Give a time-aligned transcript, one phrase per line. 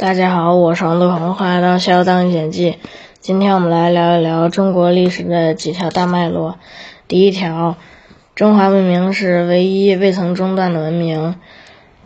[0.00, 2.70] 大家好，我是王德鹏，欢迎来到《逍遥档案简记》。
[3.20, 6.56] 今天我们来聊一聊中国历史的几条大脉络。
[7.06, 7.76] 第一条，
[8.34, 11.34] 中华文明是唯一未曾中断的文明。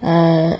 [0.00, 0.58] 呃，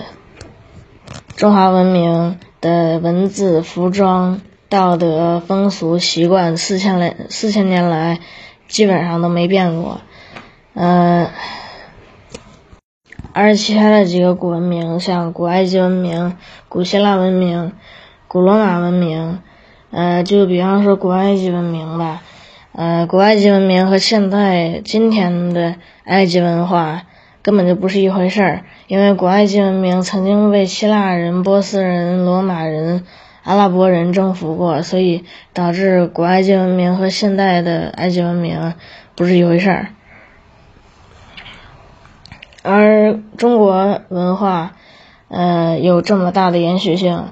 [1.34, 8.20] 中华文明的文字、服装、道德、风俗、习惯，四千来四千年来
[8.68, 10.02] 基本上都没变过。
[10.74, 11.32] 呃。
[13.36, 16.36] 而其他的几个古文明，像古埃及文明、
[16.68, 17.72] 古希腊文明、
[18.28, 19.40] 古罗马文明，
[19.90, 22.22] 呃，就比方说古埃及文明吧，
[22.70, 25.74] 呃，古埃及文明和现在今天的
[26.04, 27.02] 埃及文化
[27.42, 33.02] 根本就不是一回事儿，因为古埃及文明曾经被希腊人、波斯人、罗马人、
[33.42, 38.74] 阿拉伯人征服过，所以导致古埃及文明和现代的埃及文明
[39.16, 39.88] 不是一回事儿。
[42.64, 44.72] 而中国文化，
[45.28, 47.26] 呃，有这么大的延续性，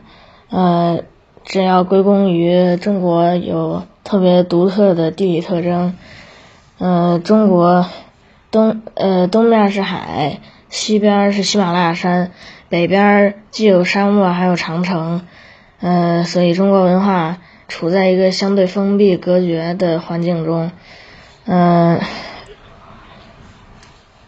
[0.51, 1.05] 呃，
[1.43, 5.95] 这要归功于中国有特别独特的地理特征，
[6.77, 7.87] 呃，中国
[8.51, 12.33] 东呃东面是海，西边是喜马拉雅山，
[12.69, 15.23] 北边既有沙漠还有长城，
[15.81, 20.71] 呃，所以中国文化处在一个相对封闭隔绝的环境中，
[21.47, 21.99] 嗯。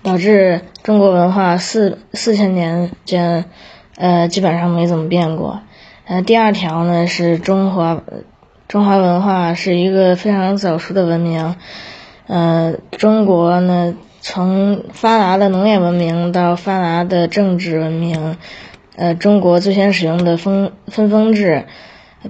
[0.04, 3.46] 导致中国文化四四千年间，
[3.96, 5.62] 呃，基本上没怎么变过。
[6.04, 8.02] 呃，第二条呢是中华
[8.68, 11.56] 中华文化是一个非常早熟的文明。
[12.26, 18.36] 呃，中国呢从发达的农业文明到发达的政治文明，
[18.96, 21.64] 呃，中国最先使用的分分封制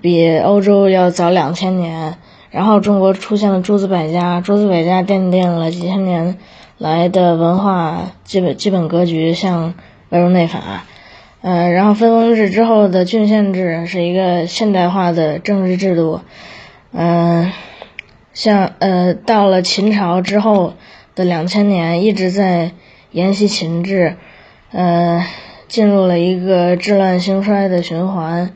[0.00, 2.18] 比欧洲要早两千年。
[2.54, 6.38] 然后中国出现了诸子百家，诸子百家奠定了几千年。
[6.76, 9.74] 来的文化基本基本格局像
[10.08, 10.84] 外荣内法，
[11.40, 16.20] 呃，然后分封制之后的郡县制是一个现代化的政治制度，
[16.92, 17.52] 嗯，
[18.32, 20.74] 像呃到了秦朝之后
[21.14, 22.72] 的两千年一直在
[23.12, 24.16] 沿袭秦制，
[24.72, 25.24] 呃，
[25.68, 28.50] 进入了一个治乱兴衰的循环。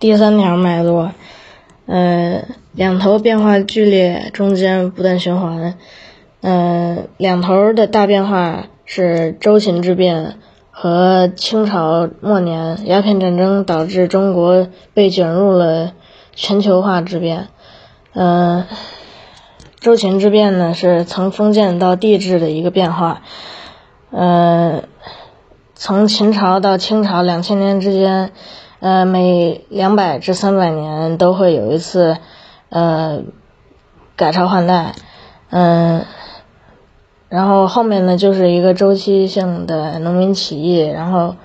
[0.00, 1.12] 第三条脉络。
[1.84, 5.74] 呃，两头变化剧烈，中间不断循环。
[6.40, 10.38] 呃，两头的大变化是周秦之变
[10.70, 15.92] 和清朝末年鸦片战争导致中国被卷入了
[16.34, 17.48] 全球化之变。
[18.14, 18.64] 呃，
[19.80, 23.20] 周秦之变呢是从封建到帝制的一个变化。
[24.10, 24.84] 呃，
[25.74, 28.32] 从秦朝到清朝两千年之间。
[28.80, 32.16] 呃，每两百至三百年都会有一次，
[32.70, 33.22] 呃，
[34.16, 34.94] 改朝换代，
[35.50, 36.06] 嗯，
[37.28, 41.36] 然后后面呢就是一个周期性的农民起义，然后，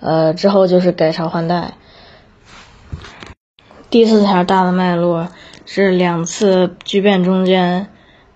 [0.00, 1.74] 呃，之后就是改朝换代。
[3.90, 5.28] 第四条大的脉络
[5.66, 7.88] 是两次巨变中间，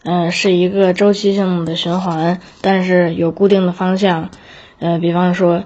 [0.04, 4.28] 嗯，是一个周期性的循环，但是有固定的方向，
[4.78, 5.64] 呃，比方说。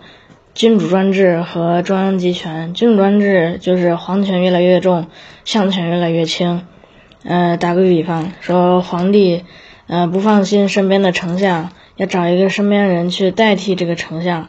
[0.56, 5.06] 君主专制和中央集权，君主专制就是皇权越来越重，
[5.44, 6.66] 相权越来越轻。
[7.24, 9.44] 呃，打个比方说，皇帝
[9.86, 14.48] 呃不放心身边的丞相，要找一个身边人去代替这个丞相，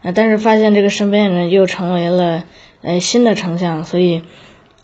[0.00, 2.44] 呃，但是发现这个身边人又成为了
[2.80, 4.22] 呃新的丞相，所以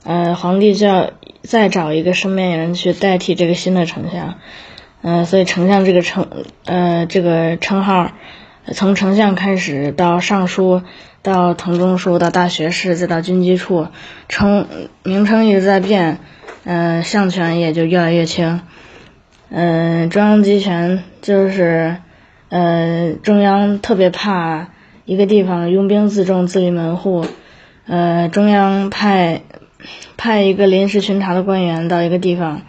[0.05, 4.35] 呃皇帝就要再找一个身边人去代替这个新的丞相，
[5.01, 6.29] 呃，所以丞相这个称
[6.67, 8.13] 呃这个称号。
[8.75, 10.83] 从丞相开始，到尚书，
[11.23, 13.89] 到腾中书，到大学士，再到军机处，
[14.29, 14.67] 称
[15.03, 16.19] 名称一直在变，
[16.65, 18.61] 嗯，相权也就越来越轻，
[19.49, 21.97] 嗯，中央集权就是，
[22.51, 24.69] 呃，中央特别怕
[25.07, 27.25] 一个地方拥兵自重、自立门户，
[27.87, 29.43] 呃，中央派
[30.19, 32.63] 派一个临时巡查的官员到一个地方，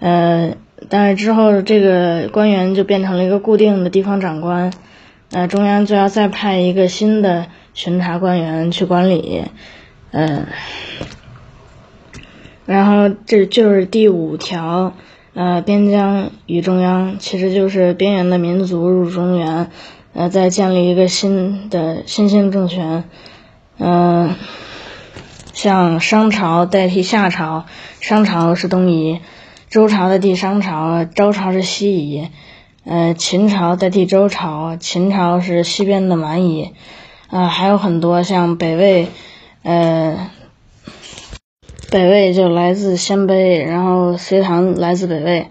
[0.00, 0.56] 呃，
[0.88, 4.72] 但是之后这个官员就变成了一个固定的地方长官。
[5.30, 9.44] 那中央就要再派一个新的巡查官员去管理，
[10.10, 10.46] 嗯，
[12.64, 14.94] 然后这就是第五条，
[15.34, 19.70] 呃，边疆与中央，其实就是边缘的民族入中原，
[20.14, 23.04] 呃，再建立一个新的新兴政权，
[23.76, 24.34] 嗯，
[25.52, 27.66] 像商朝代替夏朝，
[28.00, 29.20] 商朝是东夷，
[29.68, 32.28] 周朝代替商朝，周朝是西夷。
[32.88, 36.72] 呃，秦朝代替周朝，秦朝是西边的蛮夷，
[37.28, 39.08] 啊，还有很多像北魏，
[39.62, 40.30] 呃，
[41.90, 45.48] 北魏就来自鲜卑，然后隋唐来自北魏，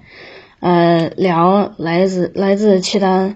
[0.61, 3.35] 呃，辽来自来自契丹，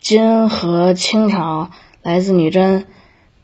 [0.00, 1.70] 金和清朝
[2.02, 2.84] 来自女真，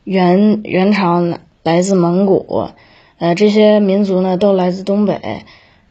[0.05, 1.21] 元元朝
[1.63, 2.69] 来自蒙古，
[3.17, 5.43] 呃，这些民族呢都来自东北，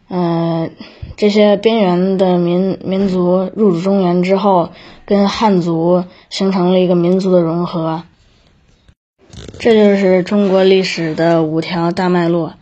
[0.08, 0.70] 呃，
[1.16, 4.70] 这些边缘的民民族入主中原之后，
[5.04, 8.02] 跟汉族形成了一个民族的融合，
[9.58, 12.54] 这就是中国历史的五条大脉络。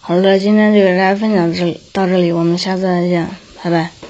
[0.00, 3.28] 好了，今天就给大家分享这里到这里，我们下次再见，
[3.62, 4.01] 拜拜。